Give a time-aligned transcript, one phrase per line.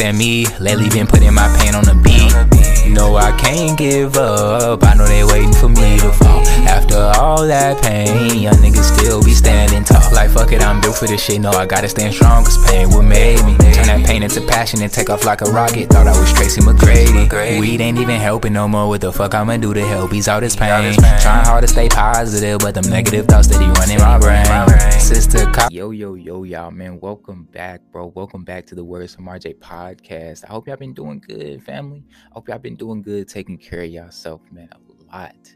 [0.00, 0.46] than me.
[0.58, 2.59] Lately been putting my pain on the beat.
[2.88, 4.82] No, I can't give up.
[4.82, 6.46] I know they waiting for me to fall.
[6.66, 10.12] After all that pain, young niggas still be standing tall.
[10.12, 11.40] Like fuck it, I'm built for this shit.
[11.40, 13.56] No, I gotta stand strong, cause pain what made me.
[13.58, 15.88] Turn that pain into passion and take off like a rocket.
[15.90, 17.60] Thought I was Tracy McGrady.
[17.60, 18.88] Weed ain't even helping no more.
[18.88, 20.94] What the fuck I'ma do to help ease all this pain?
[20.94, 25.00] Trying hard to stay positive, but them negative thoughts that he running my brain.
[25.00, 27.00] Sister, yo, yo, yo, y'all, man.
[27.00, 28.12] Welcome back, bro.
[28.14, 30.44] Welcome back to the Words from RJ podcast.
[30.44, 32.04] I hope y'all been doing good, family.
[32.30, 34.68] I hope y'all been doing good, taking care of yourself, man.
[34.72, 35.54] A lot.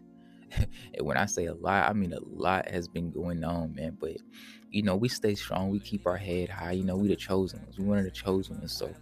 [0.95, 3.97] and when I say a lot, I mean a lot has been going on, man.
[4.01, 4.17] But
[4.71, 5.71] you know, we stay strong.
[5.71, 6.73] We keep our head high.
[6.73, 7.79] You know, we the chosen ones.
[7.79, 8.73] We one of the chosen ones.
[8.73, 8.93] So,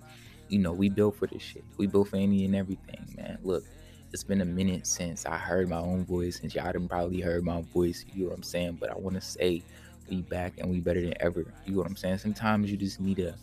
[0.49, 1.65] you know, we built for this shit.
[1.79, 3.39] We built for any and everything, man.
[3.43, 3.65] Look,
[4.13, 7.43] it's been a minute since I heard my own voice, since y'all done probably heard
[7.45, 8.05] my voice.
[8.13, 8.77] You know what I'm saying?
[8.79, 9.63] But I want to say
[10.11, 11.47] we back and we better than ever.
[11.65, 12.19] You know what I'm saying?
[12.19, 13.35] Sometimes you just need to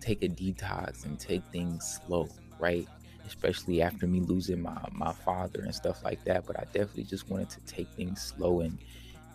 [0.00, 2.28] take a detox and take things slow,
[2.60, 2.86] right?
[3.30, 6.46] Especially after me losing my my father and stuff like that.
[6.46, 8.78] But I definitely just wanted to take things slow and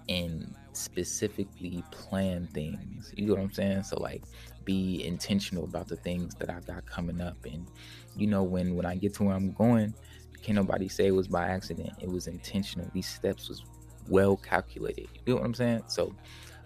[0.10, 3.14] and specifically plan things.
[3.16, 3.84] You know what I'm saying?
[3.84, 4.24] So like
[4.66, 7.68] be intentional about the things that I got coming up and
[8.16, 9.94] you know when when I get to where I'm going,
[10.42, 11.94] can't nobody say it was by accident.
[12.02, 12.90] It was intentional.
[12.94, 13.64] These steps was
[14.08, 15.08] well calculated.
[15.26, 15.84] You know what I'm saying?
[15.88, 16.14] So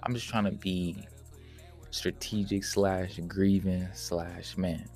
[0.03, 1.08] I'm just trying to be
[1.91, 4.88] strategic slash grieving slash man.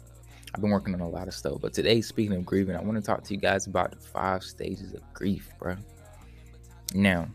[0.54, 2.96] I've been working on a lot of stuff, but today, speaking of grieving, I want
[2.96, 5.76] to talk to you guys about the five stages of grief, bro.
[6.94, 7.28] Now,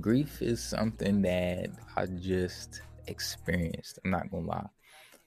[0.00, 3.98] grief is something that I just experienced.
[4.04, 4.66] I'm not gonna lie.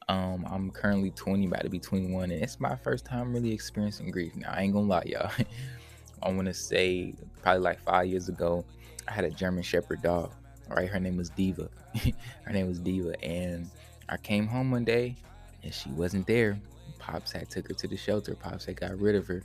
[0.08, 4.12] Um, I'm currently 20, about to be 21, and it's my first time really experiencing
[4.12, 4.36] grief.
[4.36, 5.32] Now, I ain't gonna lie, y'all.
[6.22, 8.64] I want to say probably like five years ago,
[9.08, 10.32] I had a German Shepherd dog.
[10.70, 11.70] Right, her name was Diva.
[12.44, 13.70] her name was Diva, and
[14.10, 15.16] I came home one day
[15.64, 16.60] and she wasn't there.
[17.04, 18.34] Pops had took her to the shelter.
[18.34, 19.44] Pops had got rid of her,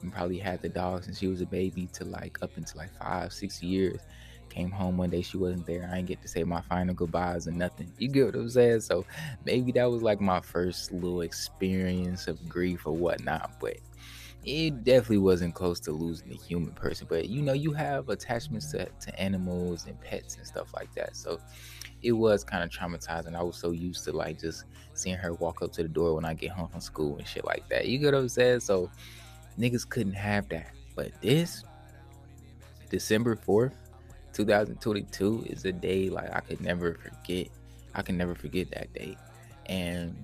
[0.00, 2.90] and probably had the dog since she was a baby to like up into like
[2.98, 4.00] five, six years.
[4.48, 5.88] Came home one day, she wasn't there.
[5.90, 7.92] I didn't get to say my final goodbyes or nothing.
[7.98, 8.80] You get what I'm saying?
[8.80, 9.04] So
[9.44, 13.52] maybe that was like my first little experience of grief or whatnot.
[13.60, 13.78] But
[14.44, 17.06] it definitely wasn't close to losing a human person.
[17.10, 21.16] But you know, you have attachments to, to animals and pets and stuff like that.
[21.16, 21.40] So
[22.04, 23.34] it was kind of traumatizing.
[23.34, 26.24] I was so used to like just seeing her walk up to the door when
[26.24, 27.86] I get home from school and shit like that.
[27.86, 28.60] You get what I'm saying?
[28.60, 28.90] So
[29.58, 30.70] niggas couldn't have that.
[30.94, 31.64] But this
[32.90, 33.72] December 4th,
[34.34, 37.48] 2022 is a day like I could never forget.
[37.94, 39.16] I can never forget that day.
[39.66, 40.14] And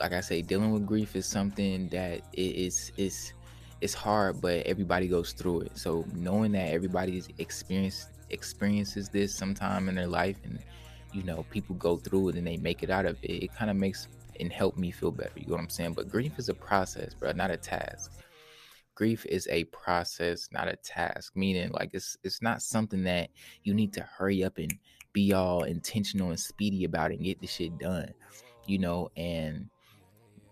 [0.00, 3.32] like I say, dealing with grief is something that is is
[3.80, 5.78] it's hard, but everybody goes through it.
[5.78, 10.58] So knowing that everybody's experience experiences this sometime in their life, and
[11.12, 13.70] you know people go through it and they make it out of it, it kind
[13.70, 14.08] of makes
[14.40, 15.32] and help me feel better.
[15.36, 15.94] You know what I'm saying?
[15.94, 18.12] But grief is a process, bro, not a task
[18.98, 21.36] grief is a process, not a task.
[21.36, 23.30] Meaning, like it's it's not something that
[23.62, 24.74] you need to hurry up and
[25.12, 28.12] be all intentional and speedy about and get the shit done.
[28.66, 29.70] You know, and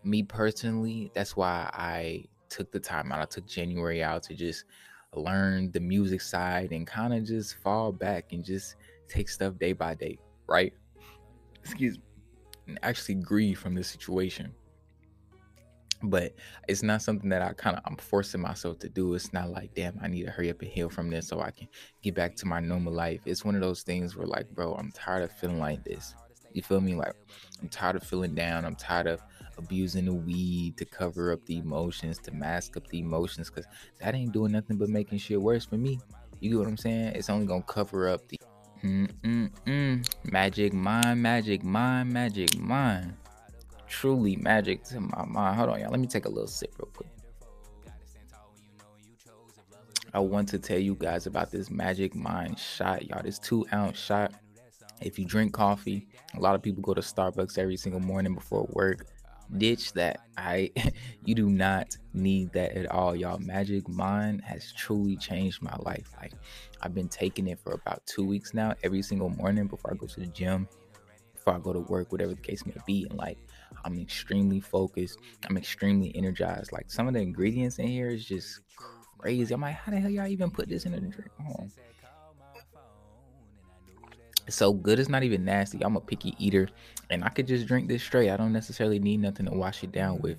[0.04, 3.20] me personally, that's why I took the time out.
[3.20, 4.64] I took January out to just
[5.12, 8.76] learn the music side and kind of just fall back and just
[9.08, 10.72] take stuff day by day, right?
[11.62, 12.76] Excuse me.
[12.82, 14.52] Actually grieve from this situation
[16.02, 16.34] but
[16.68, 19.14] it's not something that I kind of I'm forcing myself to do.
[19.14, 21.50] It's not like, damn, I need to hurry up and heal from this so I
[21.50, 21.68] can
[22.02, 23.20] get back to my normal life.
[23.24, 26.14] It's one of those things where like, bro, I'm tired of feeling like this.
[26.52, 26.94] You feel me?
[26.94, 27.14] Like
[27.60, 28.64] I'm tired of feeling down.
[28.64, 29.20] I'm tired of
[29.58, 33.66] abusing the weed to cover up the emotions, to mask up the emotions, because
[34.00, 35.98] that ain't doing nothing but making shit worse for me.
[36.40, 37.14] You get what I'm saying?
[37.14, 38.38] It's only gonna cover up the
[38.86, 40.30] Mm-mm-mm.
[40.30, 43.14] magic mind, magic mind, magic mind
[43.88, 45.56] truly magic to my mind.
[45.56, 45.90] Hold on, y'all.
[45.90, 47.08] Let me take a little sip real quick.
[50.12, 53.22] I want to tell you guys about this Magic Mind shot, y'all.
[53.22, 54.32] This two ounce shot.
[55.02, 58.66] If you drink coffee, a lot of people go to Starbucks every single morning before
[58.70, 59.06] work.
[59.58, 60.20] Ditch that.
[60.36, 60.70] I
[61.24, 63.38] you do not need that at all, y'all.
[63.38, 66.08] Magic Mind has truly changed my life.
[66.20, 66.32] Like
[66.82, 70.06] I've been taking it for about two weeks now, every single morning before I go
[70.06, 70.68] to the gym,
[71.34, 73.06] before I go to work, whatever the case may be.
[73.08, 73.38] And like
[73.84, 75.18] I'm extremely focused.
[75.48, 76.72] I'm extremely energized.
[76.72, 78.60] Like some of the ingredients in here is just
[79.18, 79.54] crazy.
[79.54, 81.30] I'm like, how the hell y'all even put this in a drink?
[81.48, 81.68] Oh.
[84.46, 84.98] It's so good.
[84.98, 85.82] It's not even nasty.
[85.82, 86.68] I'm a picky eater,
[87.10, 88.30] and I could just drink this straight.
[88.30, 90.38] I don't necessarily need nothing to wash it down with.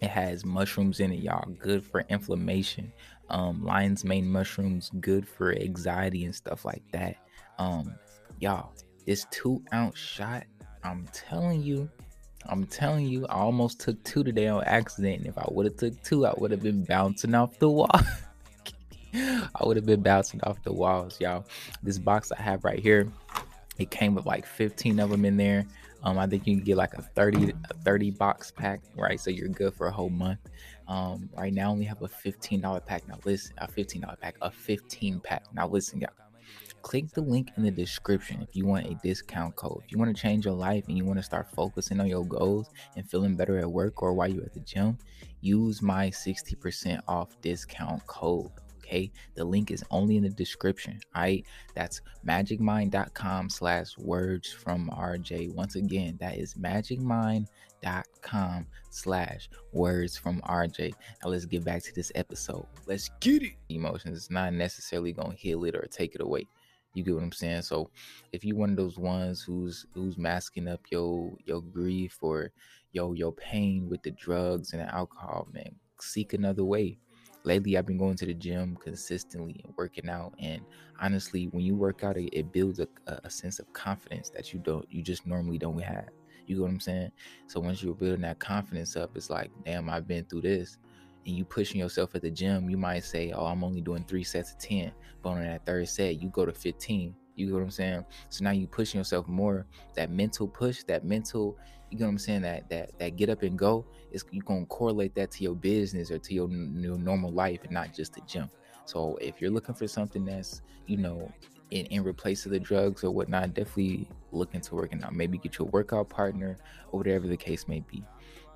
[0.00, 1.48] It has mushrooms in it, y'all.
[1.58, 2.92] Good for inflammation.
[3.28, 7.16] Um, lion's mane mushrooms, good for anxiety and stuff like that.
[7.58, 7.94] Um,
[8.40, 8.72] y'all,
[9.06, 10.44] this two ounce shot,
[10.82, 11.88] I'm telling you,
[12.46, 15.18] I'm telling you, I almost took two today on accident.
[15.18, 17.90] And if I would have took two, I would have been bouncing off the wall.
[19.14, 21.44] I would have been bouncing off the walls, y'all.
[21.82, 23.12] This box I have right here,
[23.80, 25.66] it came with like 15 of them in there.
[26.02, 29.18] Um, I think you can get like a 30 a 30 box pack, right?
[29.18, 30.38] So you're good for a whole month.
[30.86, 33.08] Um, right now only have a $15 pack.
[33.08, 35.44] Now listen, a $15 pack, a 15 pack.
[35.54, 36.10] Now listen, y'all.
[36.82, 39.82] Click the link in the description if you want a discount code.
[39.84, 42.24] If you want to change your life and you want to start focusing on your
[42.24, 44.96] goals and feeling better at work or while you're at the gym,
[45.42, 48.50] use my 60% off discount code
[48.90, 49.10] okay?
[49.34, 55.54] The link is only in the description all right that's magicmind.com slash words from rj
[55.54, 60.92] once again that is magicmind.com slash words from rj
[61.22, 62.66] now let's get back to this episode.
[62.86, 63.52] Let's get it!
[63.68, 66.46] Emotions it's not necessarily gonna heal it or take it away.
[66.94, 67.62] You get what I'm saying?
[67.62, 67.90] So
[68.32, 72.50] if you one of those ones who's who's masking up your your grief or
[72.92, 76.98] your your pain with the drugs and the alcohol, man, seek another way
[77.44, 80.34] lately I've been going to the gym consistently and working out.
[80.38, 80.62] And
[81.00, 84.60] honestly, when you work out, it, it builds a, a, sense of confidence that you
[84.60, 86.08] don't, you just normally don't have.
[86.46, 87.12] You know what I'm saying?
[87.46, 90.78] So once you're building that confidence up, it's like, damn, I've been through this.
[91.26, 94.24] And you pushing yourself at the gym, you might say, oh, I'm only doing three
[94.24, 94.92] sets of 10.
[95.22, 97.14] But on that third set, you go to 15.
[97.40, 98.04] You know what I'm saying?
[98.28, 99.66] So now you pushing yourself more.
[99.94, 101.56] That mental push, that mental
[101.90, 104.66] you know what I'm saying that that that get up and go is you gonna
[104.66, 108.20] correlate that to your business or to your, your normal life and not just the
[108.26, 108.48] gym.
[108.84, 111.32] So if you're looking for something that's you know
[111.70, 115.14] in, in replace of the drugs or whatnot, definitely look into working out.
[115.14, 116.56] Maybe get your workout partner
[116.92, 118.04] or whatever the case may be.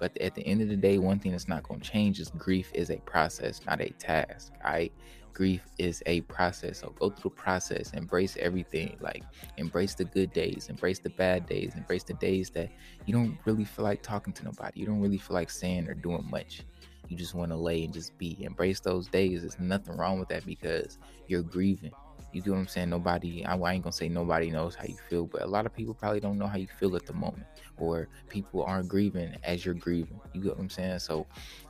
[0.01, 2.31] But at the end of the day, one thing that's not going to change is
[2.37, 4.53] grief is a process, not a task.
[4.65, 4.93] Right?
[5.35, 6.81] Grief is a process.
[6.81, 8.97] So go through the process, embrace everything.
[9.01, 9.25] Like
[9.59, 12.71] embrace the good days, embrace the bad days, embrace the days that
[13.05, 14.81] you don't really feel like talking to nobody.
[14.81, 16.63] You don't really feel like saying or doing much.
[17.09, 18.39] You just want to lay and just be.
[18.41, 19.43] Embrace those days.
[19.43, 21.93] There's nothing wrong with that because you're grieving.
[22.33, 22.91] You get what I'm saying?
[22.91, 25.75] Nobody, I, I ain't gonna say nobody knows how you feel, but a lot of
[25.75, 27.47] people probably don't know how you feel at the moment,
[27.77, 30.19] or people aren't grieving as you're grieving.
[30.33, 30.99] You get what I'm saying?
[30.99, 31.27] So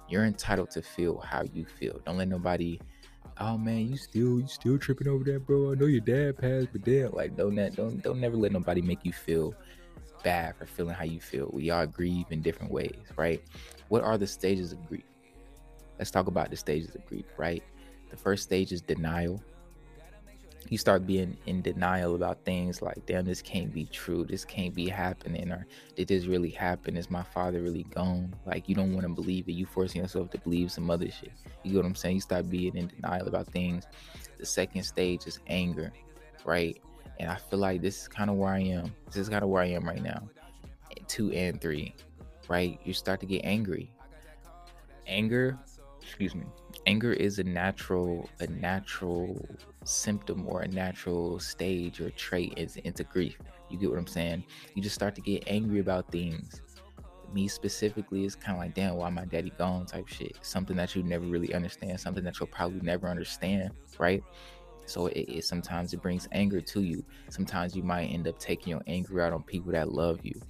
[0.09, 2.01] you're entitled to feel how you feel.
[2.07, 2.81] Don't let nobody
[3.41, 5.73] oh man, you still you still tripping over that, bro.
[5.73, 9.05] I know your dad passed, but damn, like don't don't don't never let nobody make
[9.05, 9.55] you feel
[10.23, 11.51] bad for feeling how you feel.
[11.53, 13.43] We all grieve in different ways, right?
[13.89, 15.05] What are the stages of grief?
[15.99, 17.63] Let's talk about the stages of grief, right?
[18.11, 19.43] The first stage is denial
[20.69, 24.25] you start being in denial about things like damn this can't be true.
[24.25, 25.67] This can't be happening or
[25.97, 26.97] did this really happen?
[26.97, 28.35] Is my father really gone?
[28.47, 29.53] Like you don't want to believe it.
[29.53, 31.33] You forcing yourself to believe some other shit.
[31.63, 32.17] You know what i'm saying?
[32.17, 33.87] You start being in denial about things.
[34.39, 35.93] The second stage is anger
[36.45, 36.81] right?
[37.19, 38.95] And i feel like this is kind of where i am.
[39.07, 40.29] This is kind of where i am right now.
[41.09, 41.95] Two and three
[42.49, 42.79] right?
[42.85, 43.91] You start to get angry.
[45.07, 45.59] Anger
[46.05, 46.45] excuse me.
[46.87, 49.47] Anger is a natural a natural
[49.85, 53.39] symptom or a natural stage or trait is into grief.
[53.71, 54.45] You get what i'm saying?
[54.75, 56.63] You just start to get angry about things.
[57.33, 59.87] Me specifically is kind of like damn why my daddy gone?
[59.87, 60.37] type shit.
[60.43, 64.23] Something that you never really understand something that you'll probably never understand right?
[64.87, 67.05] So it, it sometimes it brings anger to you.
[67.31, 70.41] Sometimes you might end up taking your anger out on people that love you.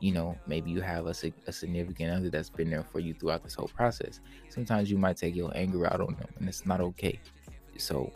[0.00, 1.14] You know, maybe you have a,
[1.46, 4.20] a significant other that's been there for you throughout this whole process.
[4.48, 7.18] Sometimes you might take your anger out on them, and it's not okay.
[7.78, 8.12] So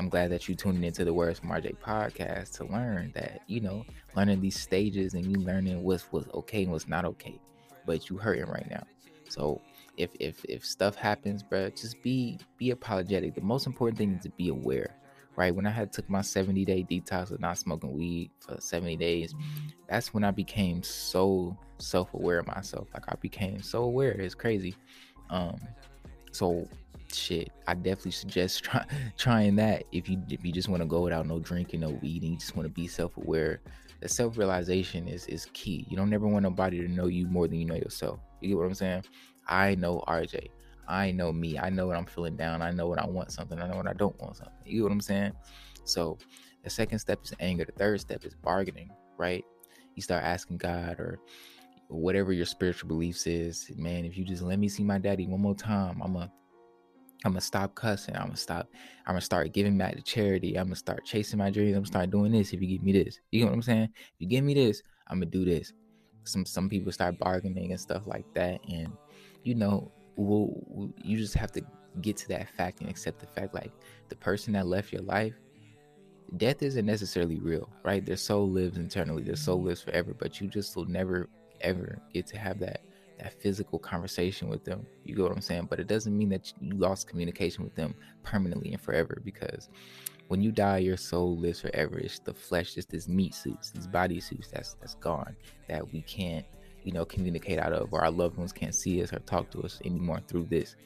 [0.00, 3.60] I'm glad that you tuned into the Words from RJ podcast to learn that, you
[3.60, 3.84] know,
[4.16, 7.38] learning these stages and you learning what's what's okay and what's not okay.
[7.84, 8.82] But you hurting right now.
[9.28, 9.60] So
[9.98, 13.34] if if if stuff happens, bro, just be be apologetic.
[13.34, 14.96] The most important thing is to be aware
[15.36, 15.54] right?
[15.54, 19.34] When I had took my 70 day detox of not smoking weed for 70 days,
[19.86, 22.88] that's when I became so self aware of myself.
[22.94, 24.12] Like I became so aware.
[24.12, 24.74] It's crazy.
[25.28, 25.58] Um,
[26.32, 26.66] so
[27.14, 28.84] shit, I definitely suggest try,
[29.16, 32.32] trying that if you if you just want to go without no drinking, no eating,
[32.32, 33.60] you just want to be self aware.
[34.00, 35.86] The self realization is is key.
[35.88, 38.20] You don't ever want nobody to know you more than you know yourself.
[38.40, 39.04] You get what I'm saying?
[39.46, 40.48] I know RJ.
[40.88, 41.58] I know me.
[41.58, 42.62] I know what I'm feeling down.
[42.62, 43.60] I know what I want something.
[43.60, 44.54] I know what I don't want something.
[44.64, 45.32] You know what I'm saying?
[45.84, 46.18] So
[46.64, 47.64] the second step is anger.
[47.64, 49.44] The third step is bargaining, right?
[49.94, 51.20] You start asking God or
[51.90, 55.40] whatever your spiritual beliefs is, man, if you just let me see my daddy one
[55.40, 56.30] more time, I'm a
[57.24, 58.16] I'm gonna stop cussing.
[58.16, 58.68] I'm gonna stop.
[59.06, 60.58] I'm gonna start giving back to charity.
[60.58, 61.76] I'm gonna start chasing my dreams.
[61.76, 62.52] I'm gonna start doing this.
[62.52, 63.88] If you give me this, you know what I'm saying?
[63.94, 65.72] If you give me this, I'm gonna do this.
[66.24, 68.92] Some some people start bargaining and stuff like that, and
[69.42, 71.62] you know will you just have to
[72.00, 73.72] get to that fact and accept the fact like
[74.08, 75.34] the person that left your life
[76.36, 80.46] death isn't necessarily real right their soul lives internally their soul lives forever but you
[80.46, 81.28] just will never
[81.62, 82.82] ever get to have that
[83.22, 84.86] that physical conversation with them.
[85.04, 85.66] You get what I'm saying?
[85.68, 89.68] But it doesn't mean that you lost communication with them permanently and forever because
[90.28, 91.98] when you die, your soul lives forever.
[91.98, 95.36] It's the flesh, just this meat suits, these body suits that's that's gone
[95.68, 96.46] that we can't,
[96.84, 99.62] you know, communicate out of, or our loved ones can't see us or talk to
[99.62, 100.76] us anymore through this.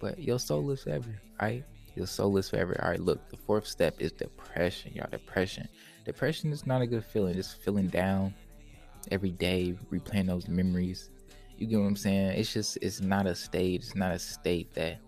[0.00, 1.64] But your soul lives forever, right?
[1.96, 2.78] Your soul lives forever.
[2.82, 5.08] All right, look, the fourth step is depression, y'all.
[5.10, 5.68] Depression.
[6.04, 7.34] Depression is not a good feeling.
[7.34, 8.34] Just feeling down
[9.10, 11.10] every day, replaying those memories.
[11.60, 12.38] You get what I'm saying?
[12.38, 13.82] It's just, it's not a state.
[13.82, 14.98] It's not a state that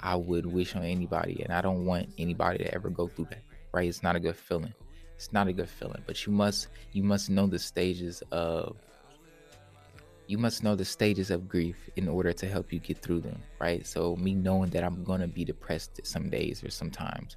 [0.00, 3.42] I would wish on anybody, and I don't want anybody to ever go through that.
[3.72, 3.88] Right?
[3.88, 4.74] It's not a good feeling.
[5.14, 6.02] It's not a good feeling.
[6.06, 8.76] But you must you must know the stages of
[10.26, 13.40] you must know the stages of grief in order to help you get through them,
[13.60, 13.86] right?
[13.86, 17.36] So me knowing that I'm gonna be depressed some days or sometimes,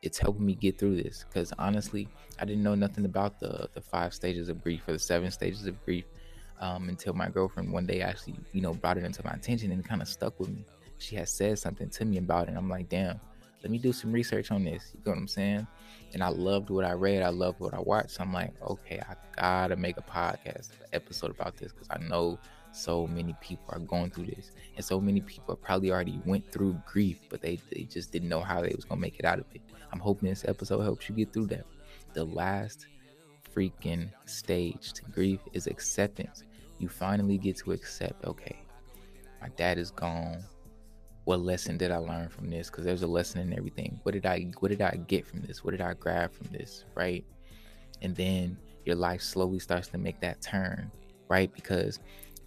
[0.00, 1.26] it's helping me get through this.
[1.28, 2.08] Because honestly,
[2.38, 5.66] I didn't know nothing about the the five stages of grief or the seven stages
[5.66, 6.06] of grief
[6.60, 9.84] um, until my girlfriend one day actually, you know, brought it into my attention and
[9.84, 10.64] kind of stuck with me
[10.98, 12.50] she has said something to me about it.
[12.50, 13.20] and I'm like, damn,
[13.62, 14.90] let me do some research on this.
[14.94, 15.66] You know what I'm saying?
[16.12, 17.22] And I loved what I read.
[17.22, 18.12] I loved what I watched.
[18.12, 22.38] So I'm like, okay, I gotta make a podcast episode about this because I know
[22.72, 26.80] so many people are going through this, and so many people probably already went through
[26.86, 29.46] grief, but they they just didn't know how they was gonna make it out of
[29.54, 29.62] it.
[29.92, 31.64] I'm hoping this episode helps you get through that.
[32.12, 32.86] The last
[33.56, 36.44] freaking stage to grief is acceptance.
[36.78, 38.58] You finally get to accept, okay,
[39.40, 40.42] my dad is gone
[41.26, 42.70] what lesson did I learn from this?
[42.70, 43.98] Because there's a lesson in everything.
[44.04, 45.64] What did I what did I get from this?
[45.64, 46.84] What did I grab from this?
[46.94, 47.24] Right?
[48.00, 50.88] And then your life slowly starts to make that turn,
[51.28, 51.52] right?
[51.52, 51.98] Because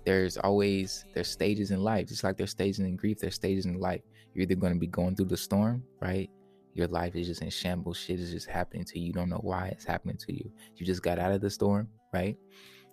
[0.06, 3.82] there's always there's stages in life, just like there's stages in grief, there's stages in
[3.82, 4.02] life.
[4.34, 6.30] You're either going to be going through the storm, right?
[6.74, 7.98] Your life is just in shambles.
[7.98, 9.08] Shit is just happening to you.
[9.08, 10.52] You don't know why it's happening to you.
[10.76, 12.38] You just got out of the storm, right?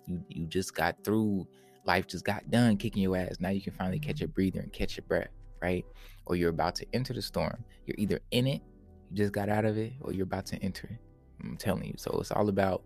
[0.05, 1.47] You you just got through.
[1.85, 3.37] Life just got done kicking your ass.
[3.39, 5.29] Now you can finally catch your breather and catch your breath
[5.61, 5.85] right?
[6.25, 7.63] Or you're about to enter the storm.
[7.85, 8.61] You're either in it,
[9.09, 10.99] you just got out of it, or you're about to enter it.
[11.43, 11.93] I'm telling you.
[11.97, 12.83] So it's all about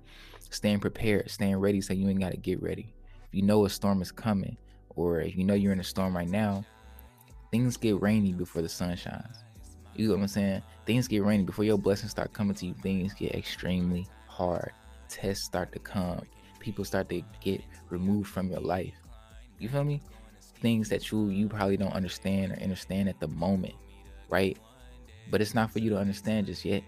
[0.50, 2.94] staying prepared, staying ready so you ain't got to get ready.
[3.28, 4.58] If you know a storm is coming,
[4.90, 6.66] or if you know you're in a storm right now,
[7.50, 9.44] things get rainy before the sun shines.
[9.96, 10.62] You know what I'm saying?
[10.86, 12.74] Things get rainy before your blessings start coming to you.
[12.82, 14.72] Things get extremely hard.
[15.10, 16.22] Tests start to come.
[16.60, 18.94] People start to get removed from your life.
[19.60, 20.02] You feel me?
[20.62, 23.74] things that you you probably don't understand or understand at the moment,
[24.30, 24.58] right?
[25.30, 26.84] But it's not for you to understand just yet.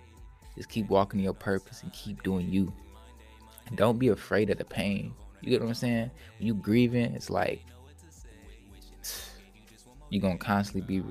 [0.56, 2.72] Just keep walking your purpose and keep doing you.
[3.68, 5.14] And don't be afraid of the pain.
[5.42, 6.12] You get what I'm saying?
[6.38, 7.66] When you grieving, it's like
[10.10, 11.04] you're gonna constantly be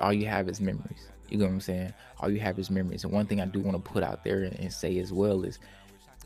[0.00, 1.08] all you have is memories.
[1.34, 1.92] You know what I'm saying?
[2.20, 3.02] All you have is memories.
[3.02, 5.58] And one thing I do want to put out there and, say as well is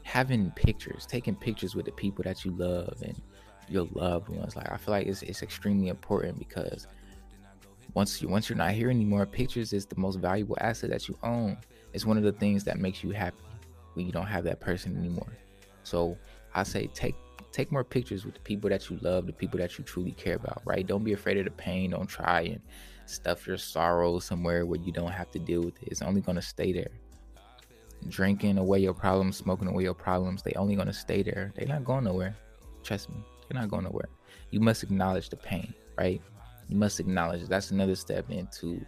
[0.03, 3.19] having pictures, taking pictures with the people that you love and
[3.71, 4.55] your loved ones.
[4.55, 6.87] Like I feel like it's it's extremely important because
[7.95, 11.17] once you once you're not here anymore, pictures is the most valuable asset that you
[11.23, 11.57] own.
[11.95, 13.39] It's one of the things that makes you happy
[13.95, 15.33] when you don't have that person anymore.
[15.85, 16.19] So
[16.55, 17.15] I say take
[17.51, 20.35] take more pictures with the people that you love, the people that you truly care
[20.35, 20.87] about, right?
[20.87, 21.93] Don't be afraid of the pain.
[21.93, 22.61] Don't try and
[23.09, 25.89] stuff your sorrow somewhere where you don't have to deal with it.
[25.89, 26.91] It's only gonna stay there.
[28.09, 31.53] Drinking away your problems, smoking away your problems, they only gonna stay there.
[31.57, 32.37] They're not going nowhere.
[32.85, 33.17] Trust me.
[33.49, 34.09] they're not going nowhere.
[34.51, 36.23] You must acknowledge the pain, right?
[36.69, 38.85] You must acknowledge that's another step into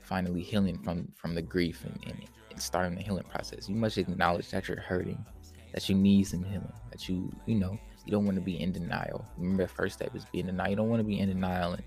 [0.00, 3.68] finally healing from from the grief and, and, and starting the healing process.
[3.68, 5.24] You must acknowledge that you're hurting,
[5.72, 8.72] that you need some healing, that you you know you don't want to be in
[8.72, 9.24] denial.
[9.36, 10.70] Remember, the first step is being in denial.
[10.70, 11.82] You don't want to be in denial and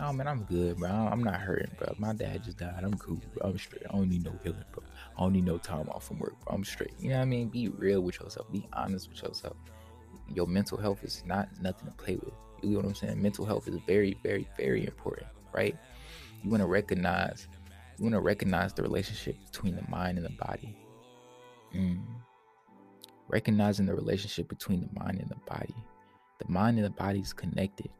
[0.00, 0.90] oh man, I'm good, bro.
[0.90, 1.94] I'm not hurting, bro.
[1.98, 2.80] My dad just died.
[2.82, 3.50] I'm cool, bro.
[3.50, 3.82] I'm straight.
[3.88, 4.82] I don't need no healing, bro.
[5.16, 6.54] I don't need no time off from work, bro.
[6.54, 6.92] I'm straight.
[6.98, 7.48] You know what I mean?
[7.48, 8.50] Be real with yourself.
[8.52, 9.56] Be honest with yourself
[10.34, 12.34] your mental health is not nothing to play with.
[12.62, 13.22] You know what I'm saying?
[13.22, 15.76] Mental health is very, very, very important, right?
[16.42, 17.48] You want to recognize,
[17.98, 20.76] you want to recognize the relationship between the mind and the body.
[21.74, 22.02] Mm.
[23.28, 25.74] Recognizing the relationship between the mind and the body.
[26.38, 27.90] The mind and the body is connected.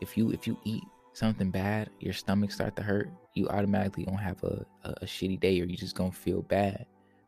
[0.00, 4.22] If you if you eat something bad, your stomach start to hurt, you automatically gonna
[4.22, 6.86] have a, a, a shitty day, or you just gonna feel bad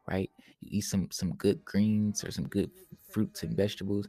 [0.09, 0.31] right?
[0.61, 2.71] You eat some some good greens or some good
[3.11, 4.09] fruits and vegetables.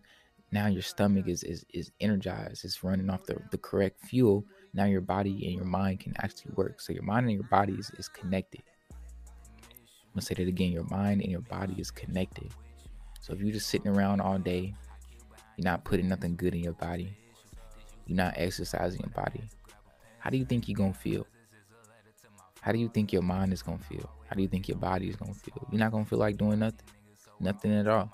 [0.51, 2.63] Now your stomach is is, is energized.
[2.65, 4.45] It's running off the, the correct fuel.
[4.73, 6.81] Now your body and your mind can actually work.
[6.81, 8.61] So your mind and your body is, is connected.
[8.91, 10.71] I'm gonna say that again.
[10.71, 12.51] Your mind and your body is connected.
[13.21, 14.73] So if you're just sitting around all day,
[15.57, 17.15] you're not putting nothing good in your body.
[18.05, 19.43] You're not exercising your body.
[20.19, 21.27] How do you think you're gonna feel?
[22.61, 24.09] How do you think your mind is gonna feel?
[24.29, 25.67] How do you think your body is gonna feel?
[25.71, 26.87] You're not gonna feel like doing nothing,
[27.39, 28.09] nothing at all,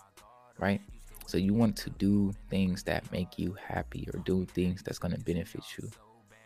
[0.58, 0.82] right?
[1.28, 5.10] So you want to do things that make you happy or do things that's to
[5.10, 5.88] benefit you.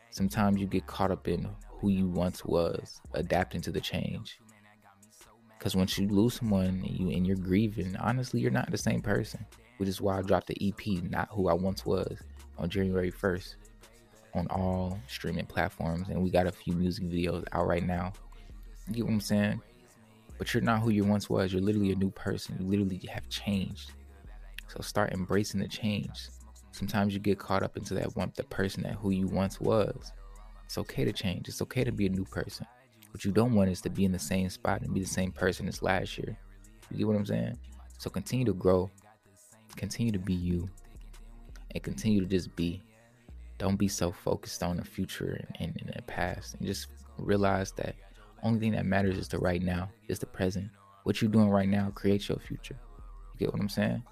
[0.09, 4.39] Sometimes you get caught up in who you once was, adapting to the change.
[5.57, 9.01] Because once you lose someone and you and you're grieving, honestly, you're not the same
[9.01, 9.45] person.
[9.83, 12.17] Which is why I dropped the EP, not who I once was,
[12.57, 13.55] on January 1st
[14.33, 16.07] on all streaming platforms.
[16.07, 18.13] And we got a few music videos out right now.
[18.87, 19.61] You get what I'm saying?
[20.37, 21.51] But you're not who you once was.
[21.51, 22.55] You're literally a new person.
[22.57, 23.91] You literally have changed.
[24.69, 26.29] So start embracing the change.
[26.71, 30.13] Sometimes you get caught up into that one the person that who you once was.
[30.63, 31.49] It's okay to change.
[31.49, 32.65] It's okay to be a new person.
[33.11, 35.33] What you don't want is to be in the same spot and be the same
[35.33, 36.37] person as last year.
[36.89, 37.57] You get what I'm saying?
[37.97, 38.89] So continue to grow,
[39.73, 40.69] continue to be you,
[41.71, 42.81] and continue to just be.
[43.59, 46.87] Don't be so focused on the future and, and, the past, and just
[47.17, 47.95] realize that
[48.41, 50.69] only thing that matters is the right now, is the present.
[51.03, 52.77] What you're doing right now creates your future.
[53.33, 54.03] You get what I'm saying?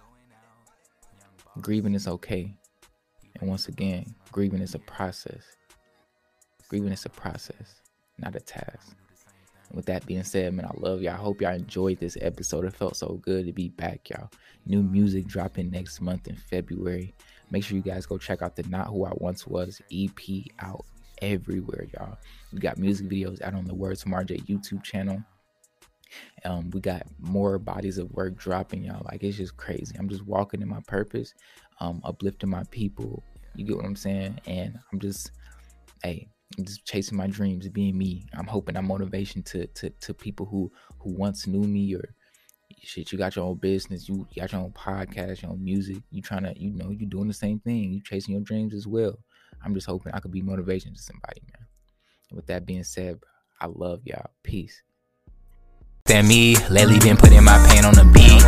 [1.59, 2.53] Grieving is okay.
[3.39, 5.43] And once again, grieving is a process.
[6.69, 7.81] Grieving is a process
[8.21, 8.95] not a task.
[9.73, 11.13] With that being said, man, I love y'all.
[11.13, 12.65] I hope y'all enjoyed this episode.
[12.65, 14.29] It felt so good to be back, y'all.
[14.65, 17.13] New music dropping next month in February.
[17.51, 20.19] Make sure you guys go check out the Not Who I Once Was EP
[20.59, 20.85] out
[21.21, 22.17] everywhere, y'all.
[22.51, 25.23] We got music videos out on the Words from RJ YouTube channel.
[26.43, 29.05] Um, we got more bodies of work dropping, y'all.
[29.05, 29.95] Like it's just crazy.
[29.97, 31.33] I'm just walking in my purpose,
[31.79, 33.23] um, uplifting my people.
[33.55, 34.39] You get what I'm saying?
[34.45, 35.31] And I'm just,
[36.03, 36.27] hey,
[36.63, 38.25] just chasing my dreams, being me.
[38.33, 42.15] I'm hoping I'm motivation to to to people who who once knew me or
[42.81, 43.11] shit.
[43.11, 45.97] You got your own business, you got your own podcast, your own music.
[46.09, 47.91] You trying to, you know, you doing the same thing.
[47.91, 49.17] You chasing your dreams as well.
[49.63, 51.67] I'm just hoping I could be motivation to somebody, man.
[52.31, 53.19] with that being said,
[53.59, 54.31] I love y'all.
[54.43, 54.81] Peace.
[56.11, 58.43] Than me, lately been putting my pain on the beat.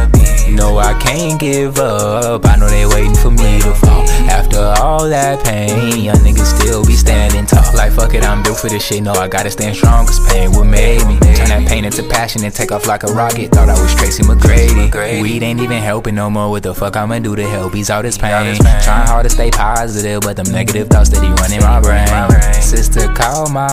[0.54, 2.46] No, I can't give up.
[2.46, 4.04] I know they waiting for me to fall.
[4.28, 7.64] After all that pain, young niggas still be standing tall.
[7.74, 9.02] Like fuck it, I'm built for this shit.
[9.02, 11.18] No, I gotta stand strong, cause pain what made me.
[11.38, 13.52] Turn that pain into passion and take off like a rocket.
[13.52, 15.22] Thought I was Tracy McGrady.
[15.22, 16.50] Weed ain't even helping no more.
[16.50, 18.58] What the fuck I'ma do to help ease all this pain?
[18.84, 22.62] Trying hard to stay positive, but them negative thoughts that he running my brain.
[22.62, 23.70] Sister, call my